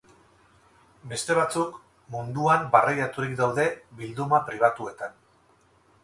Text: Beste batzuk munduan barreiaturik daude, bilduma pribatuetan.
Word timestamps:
Beste 1.09 1.33
batzuk 1.39 1.75
munduan 2.15 2.65
barreiaturik 2.75 3.35
daude, 3.41 3.65
bilduma 4.01 4.39
pribatuetan. 4.49 5.13